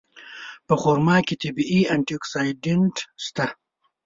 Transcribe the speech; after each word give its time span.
په 0.67 0.73
خرما 0.81 1.17
کې 1.27 1.35
طبیعي 1.43 1.81
انټي 1.93 2.13
اکسېډنټ 2.17 2.95
شته. 3.25 3.45